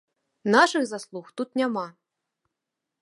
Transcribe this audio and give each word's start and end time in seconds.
Нашых 0.55 0.87
заслуг 0.93 1.29
тут 1.41 1.49
няма. 1.63 1.85